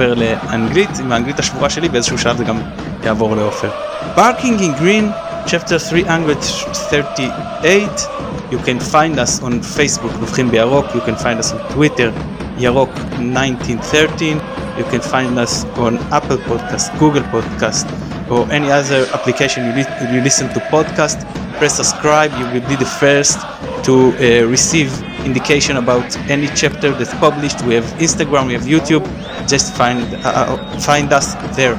[0.00, 2.60] עובר לאנגלית, עם האנגלית השבורה שלי, באיזשהו שלב זה גם
[3.04, 3.70] יעבור לעופר.
[4.16, 5.04] Barking in Green,
[5.46, 8.08] chapter 338,
[8.50, 12.10] you can find us on Facebook, נובחים בירוק, you can find us on Twitter,
[12.58, 14.38] ירוק 1913,
[14.78, 17.86] you can find us on Apple Podcast, Google Podcast,
[18.30, 21.18] or any other application you, li- you listen to podcast.
[21.60, 23.38] Press subscribe, you will be the first
[23.84, 24.90] to uh, receive
[25.26, 27.60] indication about any chapter that's published.
[27.66, 29.04] We have Instagram, we have YouTube.
[29.46, 31.74] Just find uh, find us there.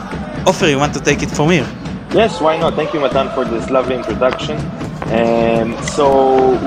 [0.46, 1.68] Ofer, you want to take it from here?
[2.14, 2.76] Yes, why not?
[2.76, 4.56] Thank you, Matan, for this lovely introduction.
[5.18, 6.06] Um, so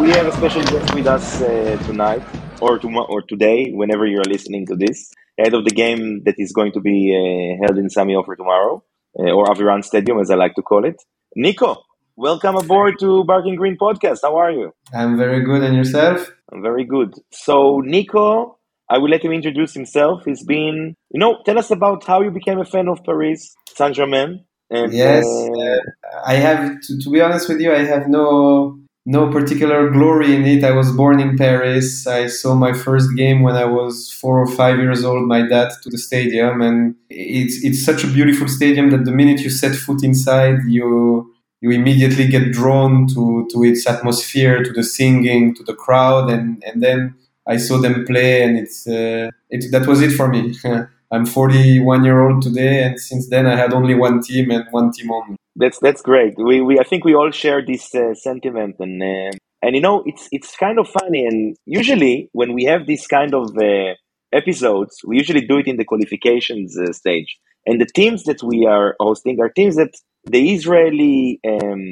[0.00, 2.24] we have a special guest with us uh, tonight,
[2.60, 6.34] or tomorrow, or today, whenever you are listening to this, ahead of the game that
[6.38, 8.82] is going to be uh, held in Sami Ofer tomorrow,
[9.20, 11.00] uh, or Aviran Stadium, as I like to call it.
[11.36, 11.84] Nico,
[12.16, 14.20] welcome aboard to Barking Green Podcast.
[14.22, 14.72] How are you?
[14.92, 16.30] I'm very good, and yourself?
[16.52, 17.14] I'm very good.
[17.32, 20.22] So, Nico, I will let him introduce himself.
[20.24, 23.94] He's been, you know, tell us about how you became a fan of Paris Saint
[23.94, 24.44] Germain.
[24.70, 25.78] And, Yes, uh,
[26.26, 27.72] I have to, to be honest with you.
[27.72, 30.64] I have no no particular glory in it.
[30.64, 32.06] I was born in Paris.
[32.06, 35.28] I saw my first game when I was four or five years old.
[35.28, 39.40] My dad to the stadium, and it's it's such a beautiful stadium that the minute
[39.40, 41.33] you set foot inside, you
[41.64, 46.62] you immediately get drawn to to its atmosphere, to the singing, to the crowd, and
[46.66, 47.14] and then
[47.46, 50.54] I saw them play, and it's uh, it that was it for me.
[51.12, 54.90] I'm 41 year old today, and since then I had only one team and one
[54.92, 55.36] team only.
[55.56, 56.34] That's that's great.
[56.36, 60.02] We, we I think we all share this uh, sentiment, and uh, and you know
[60.04, 61.24] it's it's kind of funny.
[61.24, 63.94] And usually when we have this kind of uh,
[64.34, 67.38] episodes, we usually do it in the qualifications uh, stage.
[67.66, 69.94] And the teams that we are hosting are teams that
[70.26, 71.90] the Israeli, um,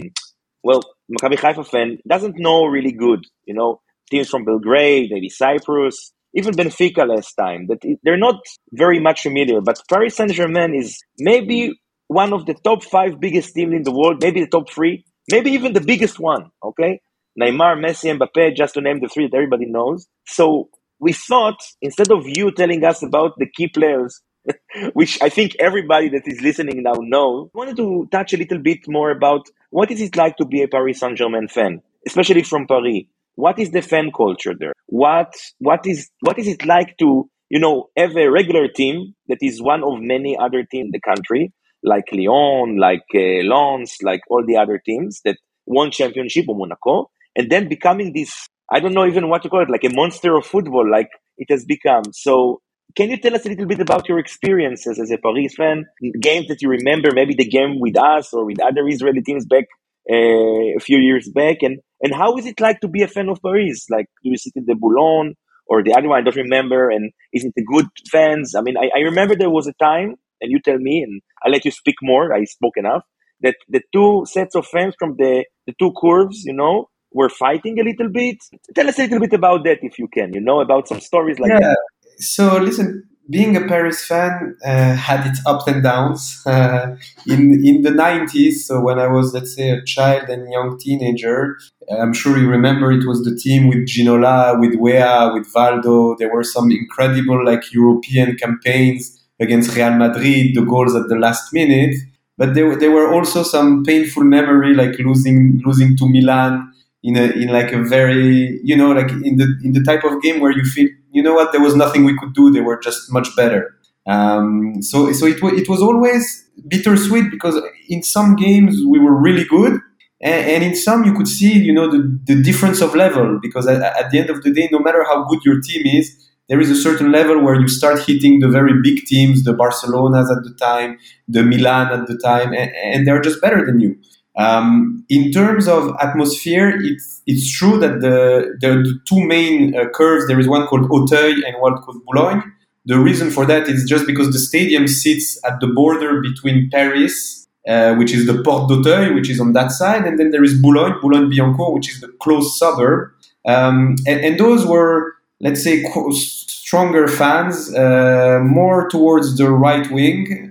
[0.62, 3.24] well, Maccabi Haifa fan doesn't know really good.
[3.44, 3.80] You know,
[4.10, 7.66] teams from Belgrade, maybe Cyprus, even Benfica last time.
[7.68, 8.40] That they're not
[8.72, 9.60] very much familiar.
[9.60, 11.74] But Paris Saint Germain is maybe
[12.08, 15.50] one of the top five biggest teams in the world, maybe the top three, maybe
[15.52, 16.50] even the biggest one.
[16.62, 17.00] Okay,
[17.40, 20.06] Neymar, Messi, Mbappe, just to name the three that everybody knows.
[20.26, 20.68] So
[21.00, 24.20] we thought instead of you telling us about the key players,
[24.92, 28.58] which I think everybody that is listening now know, I wanted to touch a little
[28.58, 32.42] bit more about what is it like to be a Paris Saint Germain fan, especially
[32.42, 33.04] from Paris.
[33.34, 34.72] What is the fan culture there?
[34.86, 39.38] What what is what is it like to you know have a regular team that
[39.40, 44.20] is one of many other teams in the country, like Lyon, like uh, Lens, like
[44.28, 48.94] all the other teams that won championship or Monaco, and then becoming this I don't
[48.94, 52.04] know even what to call it, like a monster of football, like it has become.
[52.12, 52.62] So
[52.96, 55.86] can you tell us a little bit about your experiences as a Paris fan?
[56.20, 59.64] Games that you remember, maybe the game with us or with other Israeli teams back
[60.10, 63.28] uh, a few years back, and and how is it like to be a fan
[63.28, 63.86] of Paris?
[63.90, 65.34] Like, do you sit in the Boulogne
[65.66, 66.20] or the other one?
[66.20, 66.90] I don't remember.
[66.90, 68.54] And is it the good fans?
[68.56, 71.52] I mean, I, I remember there was a time, and you tell me, and I'll
[71.52, 72.34] let you speak more.
[72.34, 73.02] I spoke enough.
[73.40, 77.78] That the two sets of fans from the the two curves, you know, were fighting
[77.78, 78.36] a little bit.
[78.74, 80.32] Tell us a little bit about that, if you can.
[80.32, 81.76] You know, about some stories like that.
[82.22, 86.42] So listen, being a Paris fan uh, had its ups and downs.
[86.52, 86.96] Uh,
[87.26, 91.56] in in the nineties, so when I was let's say a child and young teenager,
[91.90, 96.16] I'm sure you remember it was the team with Ginola, with Weah, with Valdo.
[96.18, 101.52] There were some incredible like European campaigns against Real Madrid, the goals at the last
[101.52, 101.94] minute.
[102.38, 106.71] But there, were- there were also some painful memory, like losing losing to Milan
[107.02, 110.22] in a in like a very you know like in the in the type of
[110.22, 112.78] game where you feel you know what there was nothing we could do they were
[112.78, 113.74] just much better.
[114.06, 119.44] Um, so so it, it was always bittersweet because in some games we were really
[119.44, 119.80] good
[120.20, 123.66] and, and in some you could see you know the, the difference of level because
[123.66, 126.16] at, at the end of the day no matter how good your team is
[126.48, 130.30] there is a certain level where you start hitting the very big teams the barcelonas
[130.36, 130.98] at the time
[131.28, 133.96] the milan at the time and, and they're just better than you
[134.36, 139.88] um, in terms of atmosphere, it's it's true that the are the two main uh,
[139.90, 140.26] curves.
[140.26, 142.42] There is one called Auteuil and one called Boulogne.
[142.84, 147.46] The reason for that is just because the stadium sits at the border between Paris,
[147.68, 150.60] uh, which is the Porte d'Auteuil, which is on that side, and then there is
[150.60, 153.10] Boulogne, Boulogne-Billancourt, which is the close suburb.
[153.46, 160.50] Um, and, and those were, let's say, stronger fans, uh, more towards the right wing.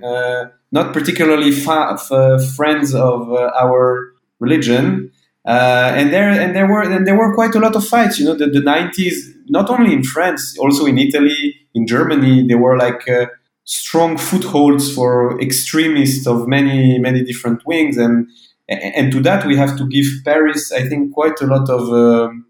[0.73, 5.11] Uh, not particularly fa- f- friends of uh, our religion.
[5.45, 8.19] Uh, and there and there were and there were quite a lot of fights.
[8.19, 9.15] You know, the, the 90s,
[9.47, 13.25] not only in France, also in Italy, in Germany, there were like uh,
[13.63, 17.97] strong footholds for extremists of many many different wings.
[17.97, 18.27] And
[18.69, 22.45] and to that we have to give Paris, I think, quite a lot of um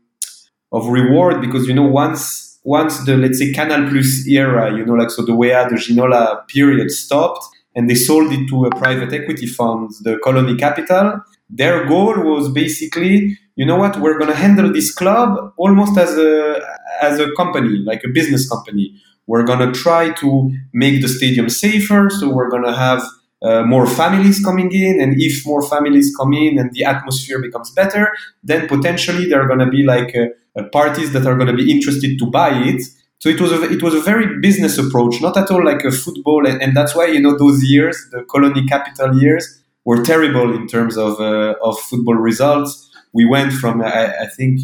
[0.73, 4.94] of reward because you know once once the let's say Canal Plus era, you know,
[4.94, 7.44] like so the Weah, the Ginola period stopped,
[7.75, 11.21] and they sold it to a private equity fund, the Colony Capital.
[11.50, 16.18] Their goal was basically, you know what, we're going to handle this club almost as
[16.18, 16.62] a
[17.01, 18.95] as a company, like a business company.
[19.27, 23.03] We're going to try to make the stadium safer, so we're going to have
[23.44, 27.71] uh, more families coming in and if more families come in and the atmosphere becomes
[27.71, 28.12] better
[28.44, 31.56] then potentially there are going to be like uh, uh, parties that are going to
[31.56, 32.83] be interested to buy it
[33.21, 35.91] so it was a it was a very business approach not at all like a
[35.91, 40.53] football and, and that's why you know those years the colony capital years were terrible
[40.53, 42.89] in terms of uh, of football results.
[43.13, 44.62] We went from I, I think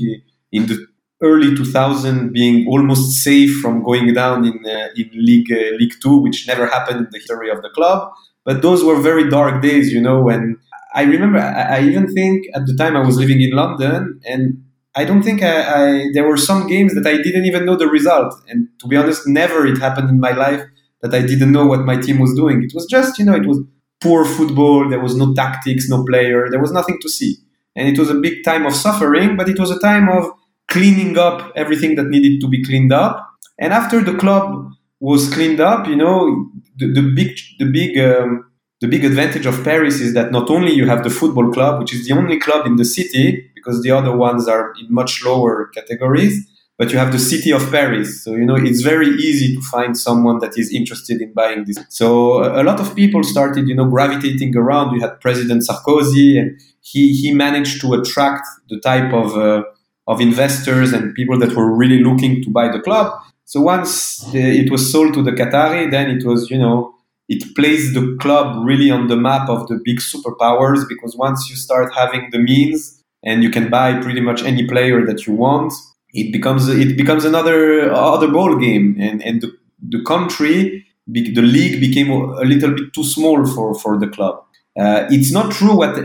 [0.52, 0.86] in the
[1.22, 6.18] early 2000 being almost safe from going down in uh, in league uh, league 2
[6.18, 8.12] which never happened in the history of the club.
[8.46, 10.58] But those were very dark days, you know, when
[10.96, 14.64] I remember, I even think at the time I was living in London and
[14.98, 17.88] I don't think I, I, there were some games that I didn't even know the
[17.88, 18.34] result.
[18.48, 20.64] And to be honest, never it happened in my life
[21.02, 22.64] that I didn't know what my team was doing.
[22.64, 23.60] It was just, you know, it was
[24.02, 24.90] poor football.
[24.90, 26.48] There was no tactics, no player.
[26.50, 27.36] There was nothing to see.
[27.76, 30.32] And it was a big time of suffering, but it was a time of
[30.68, 33.24] cleaning up everything that needed to be cleaned up.
[33.60, 38.50] And after the club was cleaned up, you know, the, the big the big um,
[38.80, 41.94] the big advantage of Paris is that not only you have the football club, which
[41.94, 45.68] is the only club in the city, because the other ones are in much lower
[45.68, 46.48] categories,
[46.78, 48.24] but you have the city of Paris.
[48.24, 51.78] So, you know, it's very easy to find someone that is interested in buying this.
[51.90, 54.94] So a lot of people started, you know, gravitating around.
[54.94, 59.64] You had President Sarkozy and he, he managed to attract the type of, uh,
[60.08, 63.12] of investors and people that were really looking to buy the club.
[63.46, 66.94] So once the, it was sold to the Qatari, then it was, you know,
[67.30, 71.56] it placed the club really on the map of the big superpowers because once you
[71.56, 75.74] start having the means and you can buy pretty much any player that you want,
[76.14, 79.52] it becomes it becomes another other ball game, and and the,
[79.90, 84.44] the country, the league became a little bit too small for for the club.
[84.80, 86.02] Uh, it's not true what uh,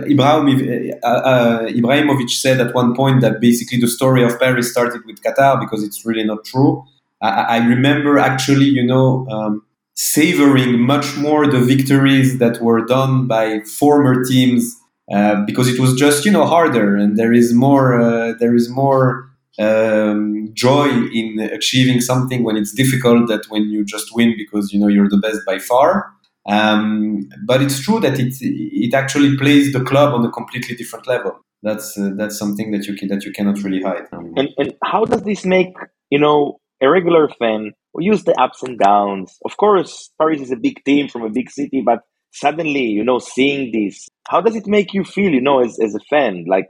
[1.07, 5.61] uh, Ibrahimovic said at one point that basically the story of Paris started with Qatar
[5.61, 6.83] because it's really not true.
[7.21, 9.63] I, I remember actually, you know, um,
[9.95, 14.77] savoring much more the victories that were done by former teams
[15.13, 18.71] uh, because it was just, you know, harder and there is more, uh, there is
[18.71, 24.73] more um, joy in achieving something when it's difficult that when you just win because
[24.73, 26.11] you know you're the best by far.
[26.49, 31.07] Um, but it's true that it it actually plays the club on a completely different
[31.07, 31.39] level.
[31.63, 34.07] That's uh, that's something that you can, that you cannot really hide.
[34.13, 35.75] And and how does this make
[36.11, 39.39] you know a regular fan who use the ups and downs.
[39.45, 42.01] Of course, Paris is a big team from a big city, but
[42.33, 45.95] suddenly, you know, seeing this, how does it make you feel, you know, as, as
[45.95, 46.45] a fan?
[46.49, 46.67] Like,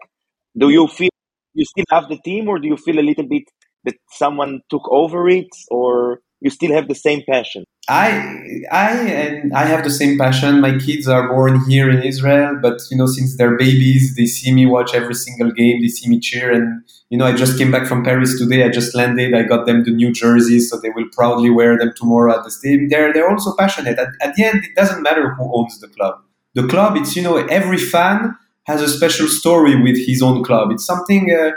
[0.59, 1.11] do you feel
[1.55, 3.45] you still have the team or do you feel a little bit
[3.85, 7.65] that someone took over it or you still have the same passion?
[7.89, 10.61] I I and I have the same passion.
[10.61, 14.55] My kids are born here in Israel, but you know, since they're babies, they see
[14.55, 15.83] me watch every single game.
[15.83, 18.65] They see me cheer, and you know, I just came back from Paris today.
[18.65, 19.35] I just landed.
[19.35, 22.53] I got them the new jerseys, so they will proudly wear them tomorrow at the
[22.53, 22.89] stadium.
[22.89, 23.99] They're they're also passionate.
[23.99, 26.21] At, at the end, it doesn't matter who owns the club.
[26.55, 28.37] The club, it's you know, every fan
[28.67, 30.71] has a special story with his own club.
[30.71, 31.33] It's something.
[31.33, 31.51] Uh,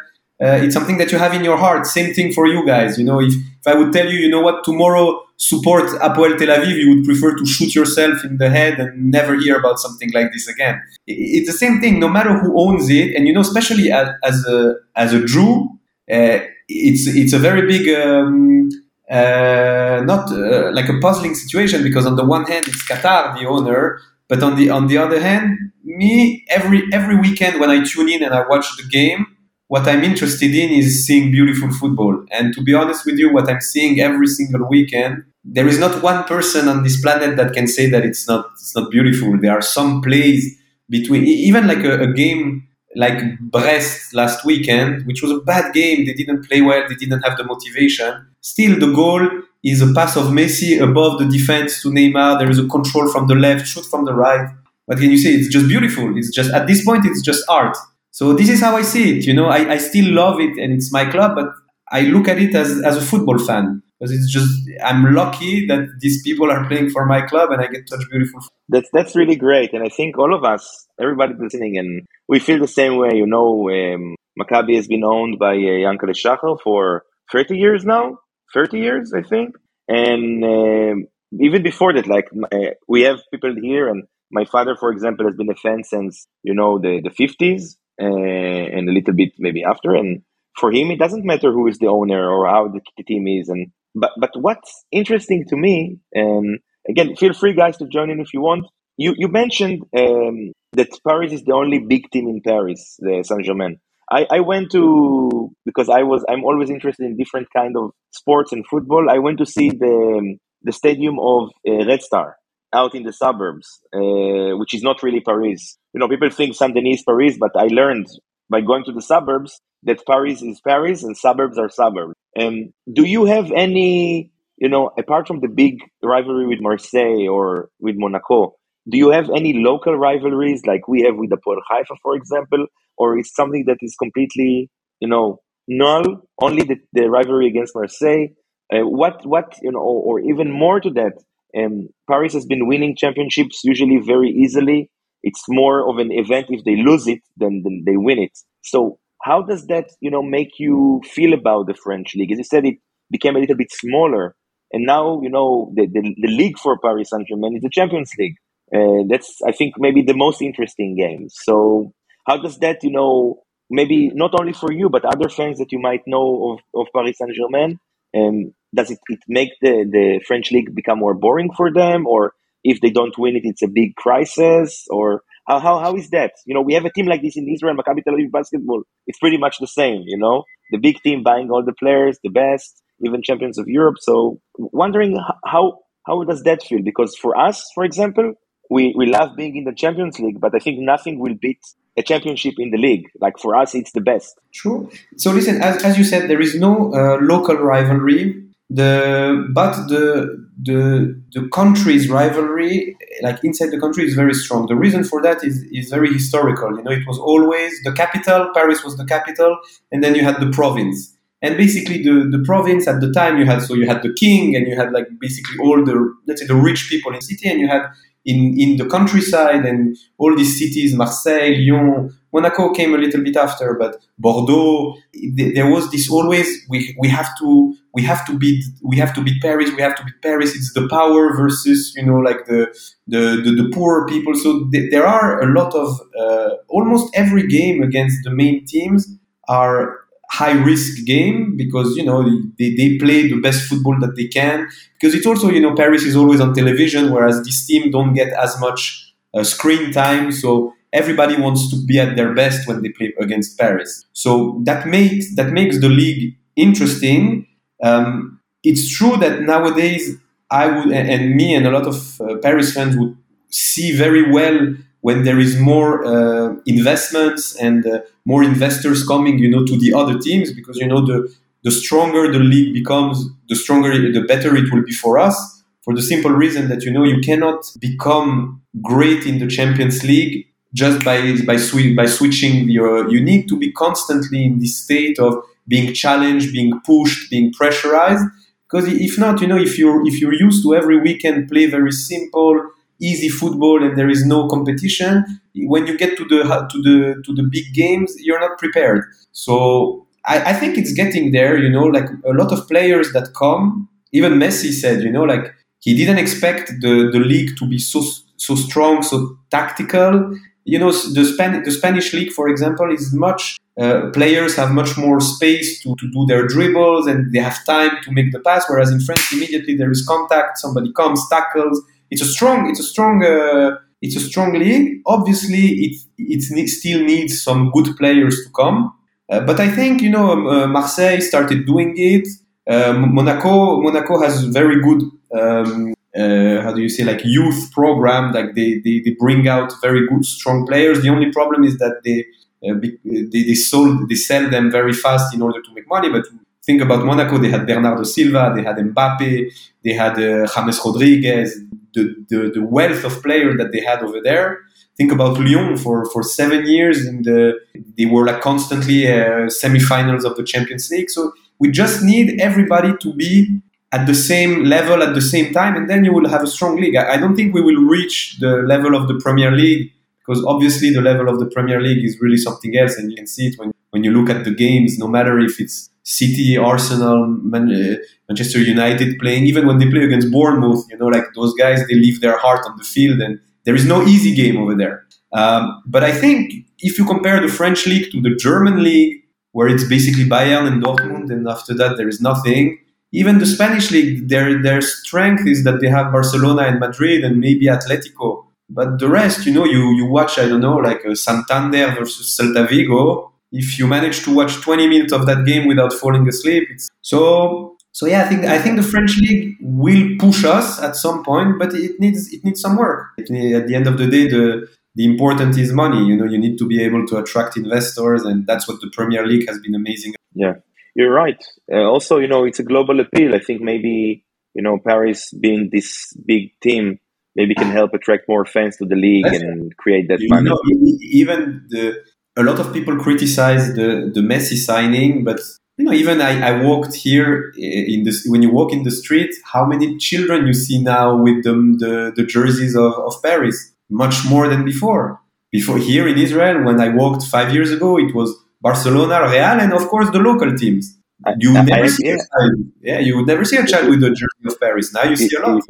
[0.43, 1.85] uh, it's something that you have in your heart.
[1.85, 2.97] Same thing for you guys.
[2.97, 6.47] You know, if, if I would tell you, you know what, tomorrow support Apoel Tel
[6.47, 10.11] Aviv, you would prefer to shoot yourself in the head and never hear about something
[10.13, 10.81] like this again.
[11.07, 14.45] It's the same thing, no matter who owns it, and you know, especially as, as
[14.45, 15.69] a as a Jew,
[16.11, 17.87] uh, it's it's a very big.
[17.95, 18.69] Um,
[19.09, 23.45] uh, not uh, like a puzzling situation because on the one hand it's Qatar the
[23.45, 28.09] owner, but on the on the other hand, me every every weekend when I tune
[28.09, 29.27] in and I watch the game,
[29.75, 32.15] what I'm interested in is seeing beautiful football.
[32.31, 36.01] And to be honest with you, what I'm seeing every single weekend, there is not
[36.01, 39.37] one person on this planet that can say that it's not it's not beautiful.
[39.37, 40.41] There are some plays
[40.89, 42.65] between even like a, a game
[42.95, 46.05] like Brest last weekend, which was a bad game.
[46.05, 46.83] They didn't play well.
[46.87, 48.11] They didn't have the motivation.
[48.39, 49.23] Still, the goal
[49.61, 52.39] is a pass of Messi above the defense to Neymar.
[52.39, 54.47] There is a control from the left, shoot from the right.
[54.85, 55.31] What can you say?
[55.31, 56.17] It's just beautiful.
[56.17, 57.75] It's just at this point, it's just art.
[58.15, 59.25] So this is how I see it.
[59.25, 61.49] You know, I, I still love it and it's my club, but
[61.91, 64.49] I look at it as, as a football fan because it's just
[64.81, 68.39] I'm lucky that these people are playing for my club and I get such beautiful.
[68.69, 72.59] That's that's really great, and I think all of us, everybody listening, and we feel
[72.59, 73.11] the same way.
[73.15, 77.03] You know, um, Maccabi has been owned by uh, Yankele Shachar for
[77.33, 78.19] 30 years now,
[78.53, 79.55] 30 years I think,
[79.89, 81.07] and um,
[81.41, 85.35] even before that, like uh, we have people here, and my father, for example, has
[85.35, 89.63] been a fan since you know the the 50s uh, and a little bit maybe
[89.63, 89.95] after.
[89.95, 90.21] And
[90.59, 93.49] for him, it doesn't matter who is the owner or how the, team is.
[93.49, 96.59] And but but what's interesting to me, and
[96.89, 98.65] again, feel free guys to join in if you want.
[98.97, 103.45] You you mentioned um, that Paris is the only big team in Paris, the Saint
[103.45, 103.79] Germain.
[104.11, 108.51] I, I went to because I was I'm always interested in different kind of sports
[108.51, 109.09] and football.
[109.09, 112.37] I went to see the the stadium of uh, Red Star
[112.75, 115.77] out in the suburbs, uh, which is not really Paris.
[115.93, 118.07] You know, people think Saint Denis is Paris, but I learned
[118.49, 122.13] by going to the suburbs that Paris is Paris and suburbs are suburbs.
[122.35, 127.69] And do you have any, you know, apart from the big rivalry with Marseille or
[127.79, 128.55] with Monaco,
[128.89, 132.67] do you have any local rivalries like we have with the Port Haifa, for example,
[132.97, 136.03] or is something that is completely, you know, null?
[136.41, 138.27] Only the, the rivalry against Marseille.
[138.71, 141.13] Uh, what, what, you know, or, or even more to that,
[141.57, 144.89] um, Paris has been winning championships usually very easily.
[145.23, 148.37] It's more of an event if they lose it than, than they win it.
[148.63, 152.31] So how does that, you know, make you feel about the French league?
[152.31, 152.75] As you said, it
[153.11, 154.35] became a little bit smaller,
[154.71, 158.11] and now you know the the, the league for Paris Saint Germain is the Champions
[158.19, 158.35] League.
[158.73, 161.27] Uh, that's I think maybe the most interesting game.
[161.29, 161.93] So
[162.25, 165.79] how does that, you know, maybe not only for you but other fans that you
[165.79, 167.77] might know of, of Paris Saint Germain,
[168.17, 172.33] um, does it, it make the, the French league become more boring for them, or
[172.63, 176.31] if they don't win it, it's a big crisis, or how, how, how is that?
[176.45, 178.81] You know, we have a team like this in Israel, Maccabi Tel Aviv basketball.
[179.05, 182.29] It's pretty much the same, you know, the big team buying all the players, the
[182.29, 183.97] best, even champions of Europe.
[183.99, 186.79] So wondering how, how does that feel?
[186.83, 188.33] Because for us, for example,
[188.69, 191.59] we, we love being in the Champions League, but I think nothing will beat
[191.97, 193.05] a championship in the league.
[193.21, 194.39] Like for us, it's the best.
[194.53, 194.89] True.
[195.17, 198.44] So listen, as, as you said, there is no uh, local rivalry.
[198.69, 204.65] The but the the the country's rivalry, like inside the country, is very strong.
[204.65, 206.75] The reason for that is is very historical.
[206.75, 208.49] You know, it was always the capital.
[208.55, 209.57] Paris was the capital,
[209.91, 211.15] and then you had the province.
[211.43, 214.55] And basically, the, the province at the time you had so you had the king,
[214.55, 217.59] and you had like basically all the let's say the rich people in city, and
[217.59, 217.83] you had
[218.25, 223.37] in, in the countryside and all these cities, Marseille, Lyon, Monaco came a little bit
[223.37, 224.95] after, but Bordeaux,
[225.35, 229.21] there was this always, we, we have to, we have to beat, we have to
[229.21, 230.53] beat Paris, we have to beat Paris.
[230.53, 232.67] It's the power versus, you know, like the,
[233.07, 234.35] the, the, the poor people.
[234.35, 239.07] So th- there are a lot of, uh, almost every game against the main teams
[239.47, 242.23] are high risk game because you know
[242.57, 244.67] they, they play the best football that they can
[244.99, 248.33] because it's also you know paris is always on television whereas this team don't get
[248.33, 252.89] as much uh, screen time so everybody wants to be at their best when they
[252.89, 257.45] play against paris so that makes that makes the league interesting
[257.83, 260.17] um, it's true that nowadays
[260.51, 263.15] i would and me and a lot of uh, paris fans would
[263.49, 269.47] see very well when there is more uh, investments and uh, more investors coming, you
[269.47, 271.17] know, to the other teams, because you know the
[271.63, 275.35] the stronger the league becomes, the stronger, the better it will be for us.
[275.83, 280.47] For the simple reason that you know you cannot become great in the Champions League
[280.73, 283.07] just by by, sw- by switching your.
[283.07, 285.31] You need to be constantly in this state of
[285.67, 288.25] being challenged, being pushed, being pressurized.
[288.69, 291.91] Because if not, you know, if you're if you're used to every weekend play very
[291.91, 295.23] simple easy football and there is no competition
[295.55, 300.07] when you get to the to the to the big games you're not prepared so
[300.25, 303.89] I, I, think it's getting there you know like a lot of players that come
[304.13, 308.01] even messi said you know like he didn't expect the the league to be so
[308.37, 313.57] so strong so tactical you know the, Span- the spanish league for example is much
[313.79, 317.91] uh, players have much more space to, to do their dribbles and they have time
[318.03, 322.21] to make the pass whereas in france immediately there is contact somebody comes tackles it's
[322.21, 325.01] a strong it's a strong uh, it's a strong league.
[325.05, 328.93] Obviously, it it still needs some good players to come.
[329.29, 332.27] Uh, but I think you know um, uh, Marseille started doing it.
[332.67, 335.01] Um, Monaco Monaco has very good
[335.39, 338.31] um, uh, how do you say like youth program.
[338.31, 341.01] Like they, they they bring out very good strong players.
[341.01, 342.25] The only problem is that they uh,
[342.61, 346.09] they, they sold they sell them very fast in order to make money.
[346.09, 346.25] But
[346.65, 349.51] think about Monaco, they had Bernardo Silva, they had Mbappe,
[349.83, 351.59] they had uh, James Rodriguez,
[351.93, 354.59] the, the, the, wealth of players that they had over there.
[354.97, 357.59] Think about Lyon for, for seven years, and the,
[357.97, 361.09] they were like constantly uh, semifinals of the Champions League.
[361.09, 365.75] So we just need everybody to be at the same level at the same time,
[365.75, 366.95] and then you will have a strong league.
[366.95, 369.91] I, I don't think we will reach the level of the Premier League
[370.25, 373.27] because obviously the level of the Premier League is really something else, and you can
[373.27, 377.25] see it when, when you look at the games, no matter if it's City, Arsenal,
[377.27, 377.97] Man- uh,
[378.29, 381.95] Manchester United playing, even when they play against Bournemouth, you know, like those guys, they
[381.95, 385.05] leave their heart on the field, and there is no easy game over there.
[385.33, 389.67] Um, but I think if you compare the French league to the German league, where
[389.67, 392.77] it's basically Bayern and Dortmund, and after that there is nothing.
[393.13, 397.39] Even the Spanish league, their their strength is that they have Barcelona and Madrid and
[397.39, 398.44] maybe Atletico.
[398.69, 402.35] But the rest, you know, you you watch, I don't know, like uh, Santander versus
[402.37, 403.31] Celta Vigo.
[403.51, 406.67] If you manage to watch 20 minutes of that game without falling asleep,
[407.01, 408.23] so so yeah.
[408.23, 411.99] I think I think the French league will push us at some point, but it
[411.99, 413.07] needs it needs some work.
[413.19, 416.05] At the end of the day, the the important is money.
[416.05, 419.25] You know, you need to be able to attract investors, and that's what the Premier
[419.25, 420.15] League has been amazing.
[420.33, 420.55] Yeah,
[420.95, 421.41] you're right.
[421.71, 423.33] Uh, also, you know, it's a global appeal.
[423.35, 426.99] I think maybe you know Paris being this big team
[427.35, 430.49] maybe can help attract more fans to the league that's and create that you money.
[430.49, 430.59] Know,
[431.01, 432.03] even the
[432.37, 435.39] a lot of people criticize the the Messi signing, but
[435.77, 439.33] you know, even I, I walked here in this when you walk in the street,
[439.53, 443.75] how many children you see now with the the, the jerseys of, of Paris?
[443.89, 445.21] much more than before.
[445.51, 449.73] Before here in Israel, when I walked five years ago, it was Barcelona, Real, and
[449.73, 450.97] of course the local teams.
[451.37, 452.15] You would never I, see yeah.
[452.15, 452.59] a child.
[452.81, 454.93] Yeah, you would never see a child with the jersey of Paris.
[454.93, 455.63] Now you see a lot.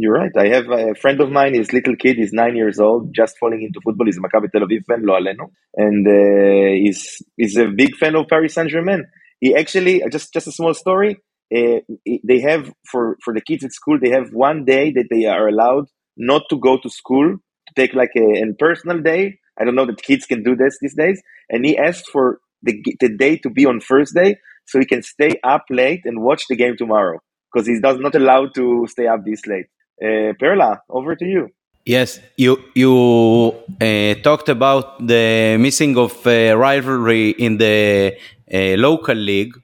[0.00, 0.30] You, are right.
[0.36, 1.54] I have a friend of mine.
[1.54, 4.06] His little kid is nine years old, just falling into football.
[4.06, 8.14] He's a Maccabi Tel Aviv fan, lo aleno, and uh, he's he's a big fan
[8.14, 9.04] of Paris Saint Germain.
[9.40, 11.16] He actually just just a small story.
[11.54, 11.80] Uh,
[12.24, 13.98] they have for for the kids at school.
[14.00, 15.86] They have one day that they are allowed
[16.16, 17.36] not to go to school
[17.68, 19.38] to take like a, a personal day.
[19.58, 21.20] I don't know that kids can do this these days.
[21.48, 24.36] And he asked for the, the day to be on Thursday
[24.66, 27.18] so he can stay up late and watch the game tomorrow
[27.52, 29.66] because he's does not allowed to stay up this late.
[30.02, 31.50] Uh, Perla, over to you.
[31.84, 38.14] Yes, you you uh, talked about the missing of uh, rivalry in the
[38.52, 39.54] uh, local league.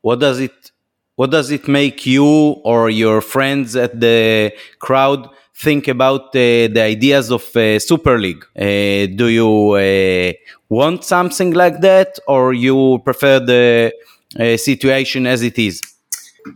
[0.00, 0.72] What does it
[1.14, 2.24] what does it make you
[2.64, 8.44] or your friends at the crowd think about uh, the ideas of uh, Super League?
[8.56, 10.32] Uh, do you uh,
[10.68, 13.92] want something like that, or you prefer the
[14.38, 15.80] uh, situation as it is?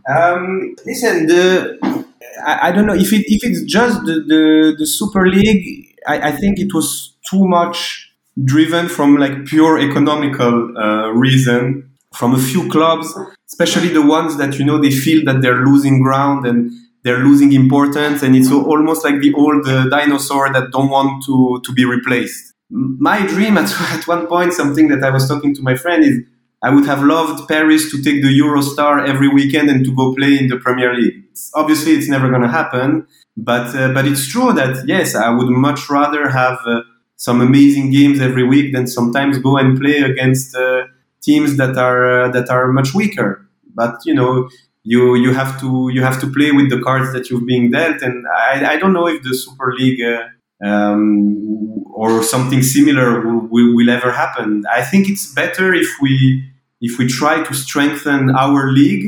[0.09, 2.05] Um, listen, the
[2.45, 5.95] I, I, don't know if it if it's just the the, the Super League.
[6.07, 8.11] I, I, think it was too much
[8.43, 13.13] driven from like pure economical uh, reason from a few clubs,
[13.47, 16.71] especially the ones that you know they feel that they're losing ground and
[17.03, 21.61] they're losing importance and it's almost like the old uh, dinosaur that don't want to,
[21.65, 22.53] to be replaced.
[22.69, 26.19] My dream at, at one point, something that I was talking to my friend is
[26.63, 30.37] I would have loved Paris to take the Eurostar every weekend and to go play
[30.37, 31.25] in the Premier League.
[31.31, 35.29] It's, obviously, it's never going to happen, but uh, but it's true that yes, I
[35.29, 36.81] would much rather have uh,
[37.17, 40.83] some amazing games every week than sometimes go and play against uh,
[41.21, 43.45] teams that are uh, that are much weaker.
[43.75, 44.49] But you know,
[44.83, 48.01] you you have to you have to play with the cards that you've being dealt.
[48.01, 53.73] And I, I don't know if the Super League uh, um, or something similar will,
[53.75, 54.63] will, ever happen.
[54.71, 56.43] I think it's better if we
[56.87, 59.05] if we try to strengthen our league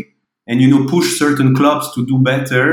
[0.47, 2.67] and you know push certain clubs to do better.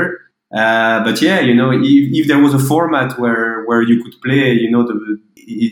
[0.61, 1.81] Uh, but yeah, you know, if,
[2.19, 4.95] if there was a format where where you could play, you know, the,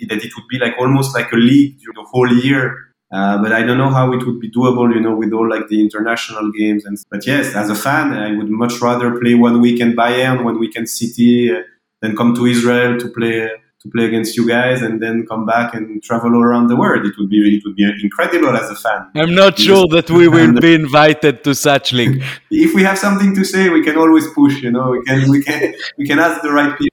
[0.10, 3.52] that it would be like almost like a league you the whole year uh, but
[3.52, 6.50] I don't know how it would be doable, you know, with all like the international
[6.52, 6.86] games.
[6.86, 10.60] And but yes, as a fan, I would much rather play one weekend Bayern, one
[10.60, 11.63] weekend City, uh,
[12.02, 13.50] than come to Israel to play
[13.82, 17.06] to play against you guys and then come back and travel all around the world.
[17.06, 19.10] It would be it would be incredible as a fan.
[19.15, 22.24] I'm not sure that we will be invited to such league.
[22.52, 24.62] if we have something to say, we can always push.
[24.62, 26.90] You know, we can we can we can ask the right people.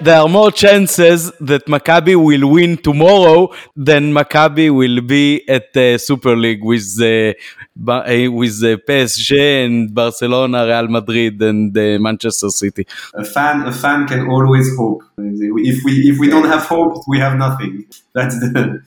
[0.00, 5.98] There are more chances that Maccabi will win tomorrow than Maccabi will be at the
[5.98, 7.34] Super League with the
[7.88, 12.86] uh, with the PSG and Barcelona, Real Madrid, and uh, Manchester City.
[13.14, 15.02] A fan, a fan can always hope.
[15.18, 17.86] If we if we don't have hope, we have nothing.
[18.14, 18.82] That's the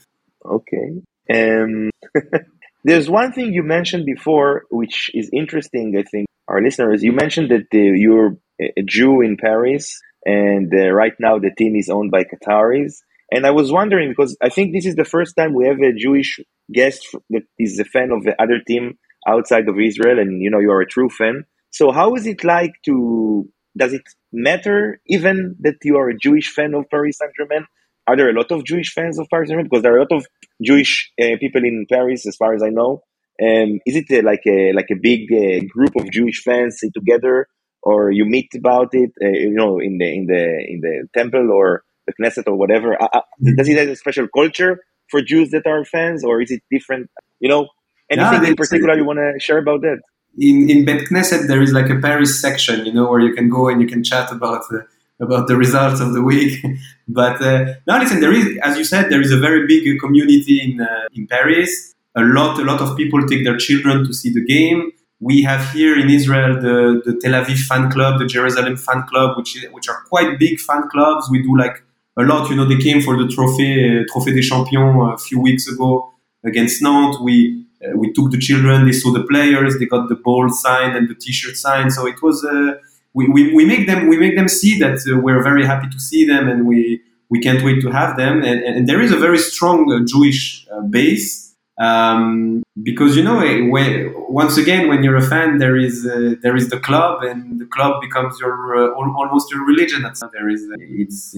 [0.45, 1.01] okay.
[1.33, 1.89] Um,
[2.83, 5.95] there's one thing you mentioned before, which is interesting.
[5.97, 10.89] I think our listeners, you mentioned that uh, you're a Jew in Paris and uh,
[10.91, 12.95] right now the team is owned by Qataris.
[13.31, 15.93] And I was wondering because I think this is the first time we have a
[15.93, 16.39] Jewish
[16.73, 20.59] guest that is a fan of the other team outside of Israel, and you know
[20.59, 21.45] you are a true fan.
[21.71, 23.47] So how is it like to?
[23.77, 24.01] Does it
[24.33, 27.65] matter even that you are a Jewish fan of Paris Saint Germain?
[28.07, 29.69] Are there a lot of Jewish fans of Paris Saint Germain?
[29.69, 30.25] Because there are a lot of
[30.63, 33.03] Jewish uh, people in Paris, as far as I know.
[33.41, 37.47] Um, is it uh, like a like a big uh, group of Jewish fans together
[37.83, 41.51] or you meet about it, uh, you know, in the in the in the temple
[41.51, 43.01] or the Knesset or whatever?
[43.01, 43.21] Uh, uh
[43.55, 47.09] does it have a special culture for Jews that are fans, or is it different?
[47.39, 47.67] You know,
[48.09, 49.99] anything in particular you want to share about that?
[50.37, 53.49] In in Bet Knesset, there is like a Paris section, you know, where you can
[53.49, 54.85] go and you can chat about the
[55.19, 56.63] about the results of the week.
[57.07, 60.61] but uh, now, listen, there is, as you said, there is a very big community
[60.61, 61.95] in uh, in Paris.
[62.15, 64.91] a lot, a lot of people take their children to see the game.
[65.19, 69.37] We have here in Israel the, the Tel Aviv fan club, the Jerusalem fan club,
[69.37, 71.29] which is, which are quite big fan clubs.
[71.29, 71.83] We do like
[72.17, 72.49] a lot.
[72.49, 76.13] You know, they came for the Trophée uh, Trophée des Champions a few weeks ago
[76.45, 77.19] against Nantes.
[77.21, 80.97] We uh, we took the children, they saw the players, they got the ball signed
[80.97, 81.93] and the T-shirt signed.
[81.93, 82.73] So it was uh,
[83.13, 85.99] we, we, we make them we make them see that uh, we're very happy to
[85.99, 88.41] see them and we we can't wait to have them.
[88.43, 91.48] And, and there is a very strong uh, Jewish uh, base.
[91.79, 96.35] Um, because you know, eh, when, once again, when you're a fan, there is uh,
[96.41, 100.01] there is the club, and the club becomes your almost your religion.
[100.33, 101.35] There is it's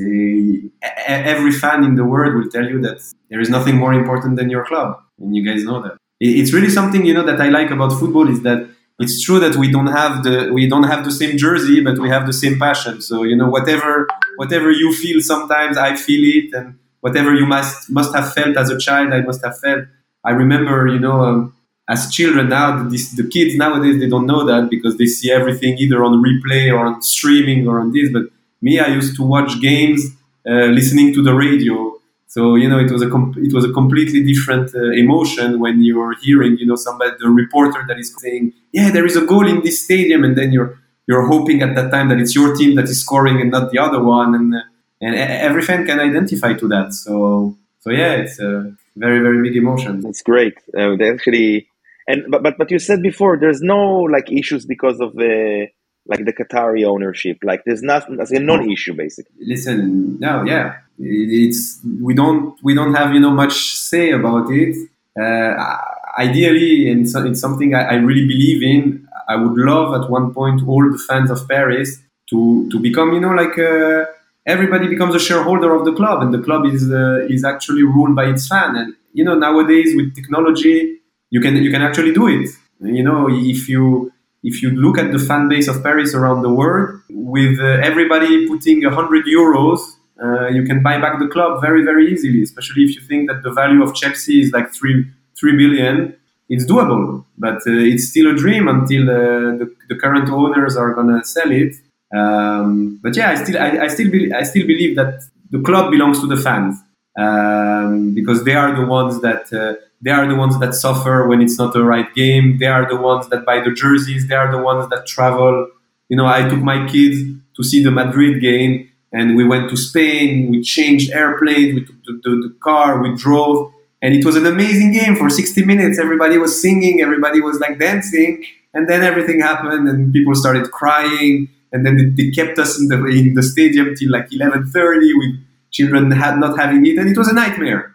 [1.08, 4.50] every fan in the world will tell you that there is nothing more important than
[4.50, 7.72] your club, and you guys know that it's really something you know that I like
[7.72, 11.12] about football is that it's true that we don't have the we don't have the
[11.12, 13.02] same jersey, but we have the same passion.
[13.02, 17.90] So you know whatever whatever you feel, sometimes I feel it, and whatever you must
[17.90, 19.86] must have felt as a child, I must have felt.
[20.24, 21.22] I remember you know.
[21.22, 21.56] Um,
[21.90, 25.78] as children now, this, the kids nowadays they don't know that because they see everything
[25.78, 28.10] either on replay or on streaming or on this.
[28.14, 28.24] But
[28.62, 30.06] me, I used to watch games
[30.48, 31.92] uh, listening to the radio
[32.32, 35.84] so you know, it was a com- it was a completely different uh, emotion when
[35.84, 39.46] you're hearing, you know, somebody the reporter that is saying, "Yeah, there is a goal
[39.46, 42.76] in this stadium," and then you're you're hoping at that time that it's your team
[42.78, 44.62] that is scoring and not the other one, and uh,
[45.02, 45.14] and
[45.50, 46.94] every fan can identify to that.
[46.94, 50.06] So so yeah, it's a very very big emotion.
[50.06, 50.56] It's great.
[50.78, 51.68] Uh, they actually,
[52.08, 55.68] and but, but but you said before, there's no like issues because of the
[56.08, 57.38] like the Qatari ownership.
[57.44, 59.36] Like there's nothing, as a non-issue basically.
[59.40, 64.76] Listen, no, yeah, it's we don't we don't have you know much say about it.
[65.20, 65.78] Uh,
[66.18, 69.08] ideally, and so, it's something I, I, really believe in.
[69.28, 72.00] I would love at one point all the fans of Paris
[72.30, 74.06] to to become you know like uh,
[74.46, 78.16] everybody becomes a shareholder of the club, and the club is uh, is actually ruled
[78.16, 78.76] by its fan.
[78.76, 81.00] And you know nowadays with technology,
[81.30, 82.50] you can you can actually do it.
[82.80, 84.12] You know if you
[84.44, 88.48] if you look at the fan base of Paris around the world, with uh, everybody
[88.48, 89.80] putting 100 euros,
[90.24, 93.44] uh, you can buy back the club very, very easily, especially if you think that
[93.44, 95.06] the value of Chelsea is like 3,
[95.40, 96.16] 3 billion.
[96.50, 100.94] It's doable, but uh, it's still a dream until uh, the, the, current owners are
[100.94, 101.76] going to sell it.
[102.16, 105.92] Um, but yeah, I still, I, I still, be, I still believe that the club
[105.92, 106.78] belongs to the fans
[107.18, 111.42] um, because they are the ones that uh, they are the ones that suffer when
[111.42, 112.58] it's not the right game.
[112.58, 114.28] They are the ones that buy the jerseys.
[114.28, 115.68] They are the ones that travel.
[116.10, 117.22] You know, I took my kids
[117.56, 120.50] to see the Madrid game and we went to Spain.
[120.50, 121.76] We changed airplanes.
[121.76, 123.02] We took the, the, the car.
[123.02, 123.72] We drove.
[124.02, 126.00] And it was an amazing game for 60 minutes.
[126.00, 127.02] Everybody was singing.
[127.02, 128.44] Everybody was like dancing.
[128.74, 131.50] And then everything happened and people started crying.
[131.72, 134.74] And then they, they kept us in the, in the stadium till like 11.30
[135.16, 135.40] with
[135.72, 136.98] children had not having it.
[136.98, 137.94] And it was a nightmare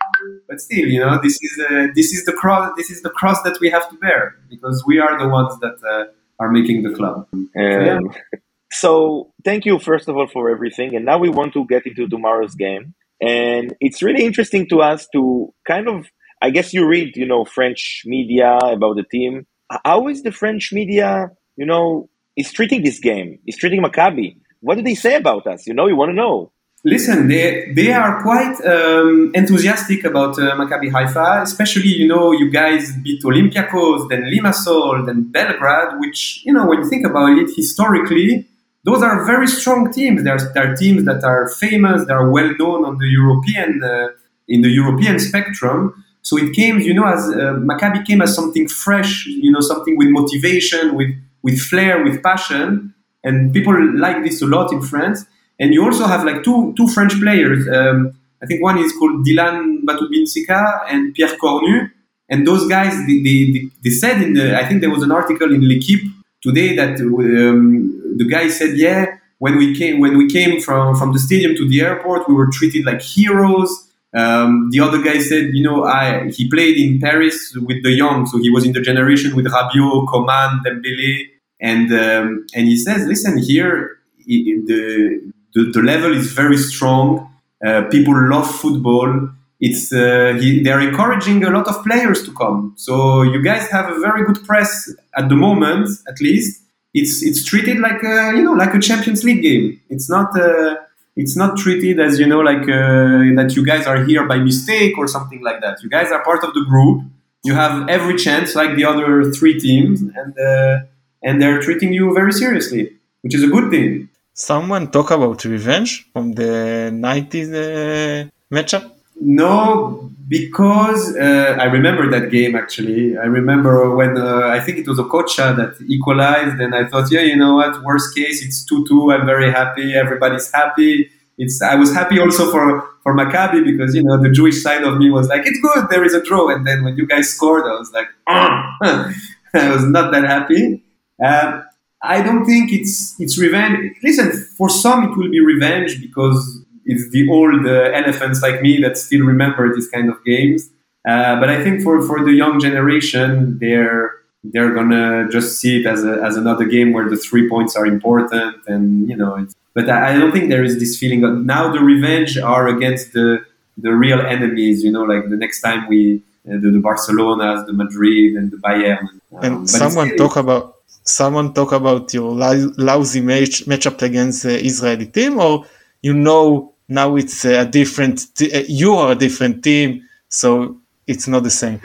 [0.49, 2.73] but still, you know, this is uh, this is the cross.
[2.77, 5.77] This is the cross that we have to bear because we are the ones that
[5.89, 6.05] uh,
[6.43, 7.27] are making the club.
[7.33, 7.99] Um, so, yeah.
[8.73, 12.09] so, thank you first of all for everything, and now we want to get into
[12.09, 16.07] tomorrow's game, and it's really interesting to us to kind of.
[16.43, 19.47] I guess you read, you know, French media about the team.
[19.87, 23.38] How is the French media, you know, is treating this game?
[23.46, 24.38] Is treating Maccabi?
[24.61, 25.66] What do they say about us?
[25.66, 26.53] You know, you want to know
[26.87, 32.51] listen, they they are quite um, enthusiastic about uh, Maccabi Haifa, especially you know you
[32.51, 37.51] guys beat Olympiacos, then Limassol, then Belgrade, which you know when you think about it
[37.55, 38.46] historically,
[38.85, 40.22] those are very strong teams.
[40.22, 44.09] They're, they're teams that are famous, they are well known on the European uh,
[44.49, 46.05] in the European spectrum.
[46.22, 49.96] So it came, you know, as uh, Maccabi came as something fresh, you know, something
[49.96, 51.11] with motivation, with
[51.47, 55.19] with flair, with passion, and people like this a lot in France.
[55.61, 57.61] And you also have like two two French players.
[57.79, 57.99] Um,
[58.43, 60.61] I think one is called Dylan Batubinsika
[60.93, 61.91] and Pierre Cornu.
[62.29, 65.55] And those guys, they, they, they, said in the, I think there was an article
[65.55, 66.07] in L'Equipe
[66.43, 71.13] today that um, the guy said, yeah, when we came when we came from from
[71.13, 73.71] the stadium to the airport, we were treated like heroes.
[74.15, 77.37] Um, the other guy said, you know, I he played in Paris
[77.69, 81.13] with the young, so he was in the generation with Rabiot, Coman, Dembele,
[81.61, 87.33] and um, and he says, listen, here the the, the level is very strong.
[87.64, 89.31] Uh, people love football.
[89.59, 92.75] It's uh, he, they're encouraging a lot of players to come.
[92.77, 96.62] So you guys have a very good press at the moment, at least.
[96.92, 99.81] It's it's treated like a, you know like a Champions League game.
[99.88, 100.77] It's not uh,
[101.16, 104.99] it's not treated as you know like uh, that you guys are here by mistake
[104.99, 105.83] or something like that.
[105.83, 107.05] You guys are part of the group.
[107.45, 110.81] You have every chance, like the other three teams, and uh,
[111.27, 112.83] and they're treating you very seriously,
[113.23, 118.93] which is a good thing someone talk about revenge from the 90s uh, matchup?
[119.19, 123.17] No, because uh, I remember that game actually.
[123.17, 127.23] I remember when uh, I think it was Okocha that equalized, and I thought, yeah,
[127.23, 127.83] you know what?
[127.83, 129.11] Worst case, it's two-two.
[129.11, 129.95] I'm very happy.
[129.95, 131.11] Everybody's happy.
[131.39, 131.62] It's.
[131.62, 135.11] I was happy also for for Maccabi because you know the Jewish side of me
[135.11, 135.89] was like, it's good.
[135.89, 139.85] There is a draw, and then when you guys scored, I was like, I was
[139.85, 140.83] not that happy.
[141.25, 141.63] Uh,
[142.03, 143.97] I don't think it's it's revenge.
[144.03, 148.81] Listen, for some it will be revenge because it's the old uh, elephants like me
[148.83, 150.71] that still remember these kind of games.
[151.07, 154.13] Uh, but I think for, for the young generation, they're
[154.45, 157.87] they're gonna just see it as a, as another game where the three points are
[157.87, 159.47] important, and you know.
[159.75, 163.13] but I, I, don't think there is this feeling of now the revenge are against
[163.13, 163.45] the
[163.77, 164.85] the real enemies.
[164.85, 168.57] You know, like the next time we uh, the, the Barcelonas, the Madrid, and the
[168.57, 169.09] Bayern.
[169.33, 170.76] Um, and someone talk about
[171.07, 175.64] someone talk about your lousy match matchup against the Israeli team, or
[176.03, 181.29] you know now it's a different t- uh, you are a different team so it's
[181.29, 181.81] not the same?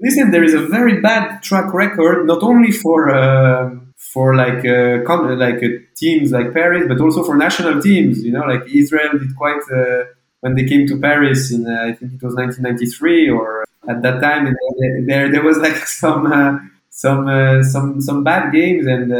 [0.00, 5.04] Listen there is a very bad track record not only for uh, for like uh,
[5.06, 9.12] com- like uh, teams like paris but also for national teams you know like israel
[9.12, 10.04] did quite uh,
[10.40, 14.20] when they came to paris in uh, i think it was 1993 or at that
[14.20, 14.54] time
[15.06, 16.26] there there was like some
[16.92, 19.12] some some some bad games and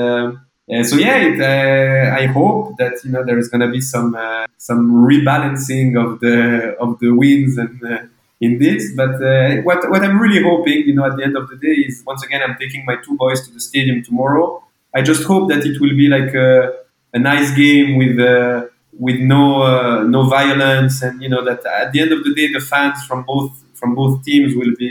[0.71, 3.81] uh, so yeah, it, uh, I hope that you know there is going to be
[3.81, 7.99] some uh, some rebalancing of the of the wins and uh,
[8.41, 8.93] in this.
[8.95, 11.77] But uh, what what I'm really hoping, you know, at the end of the day,
[11.89, 14.63] is once again I'm taking my two boys to the stadium tomorrow.
[14.95, 16.75] I just hope that it will be like a,
[17.13, 18.67] a nice game with uh,
[18.99, 22.61] with no no violence, and you know that at the end of the day, the
[22.61, 23.51] fans from both
[23.83, 24.91] from both teams will be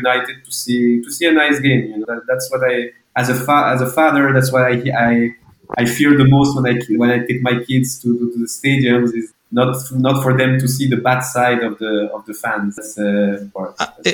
[0.00, 1.82] united to see to see a nice game.
[1.90, 2.74] You know, that, that's what I
[3.14, 5.34] as a fa- as a father, that's what I, I
[5.78, 8.50] I fear the most when I when I take my kids to, to, to the
[8.58, 12.34] stadiums is not not for them to see the bad side of the of the
[12.34, 12.76] fans.
[12.76, 14.12] That's, uh, part, uh, uh,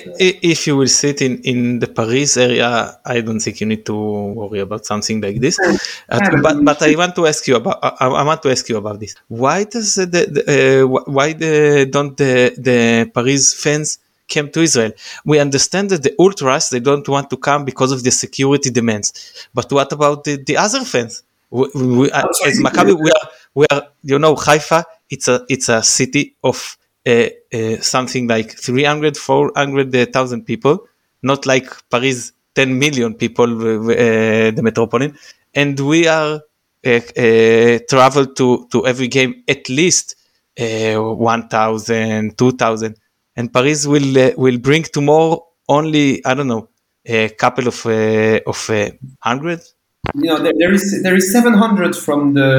[0.52, 3.94] if you will sit in in the Paris area, I don't think you need to
[3.94, 5.58] worry about something like this.
[6.10, 8.78] Uh, but but I want to ask you about I, I, want to ask you
[8.78, 9.14] about this.
[9.28, 13.98] Why does the, the uh, why the, don't the the Paris fans
[14.28, 14.92] came to Israel.
[15.24, 19.48] We understand that the ultras they don't want to come because of the security demands.
[19.54, 21.22] But what about the, the other fans?
[21.50, 24.84] We, we, uh, as Maccabi, we are we are you know Haifa.
[25.10, 30.86] It's a it's a city of uh, uh, something like 300 400,000 people,
[31.22, 35.16] not like Paris 10 million people, uh, uh, the metropolitan,
[35.54, 36.42] and we are
[36.86, 40.16] uh, uh, travel to to every game at least
[40.60, 42.96] uh, 1,000 2,000
[43.38, 45.32] and Paris will uh, will bring tomorrow
[45.68, 46.64] only I don't know
[47.06, 49.60] a couple of uh, of uh, hundred.
[50.14, 52.50] You know, there, there is there is seven hundred from the